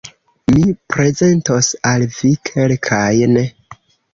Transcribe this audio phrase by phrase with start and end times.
[0.53, 0.63] Mi
[0.95, 3.39] prezentos al vi kelkajn.